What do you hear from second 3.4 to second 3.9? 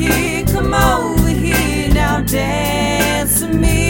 with me.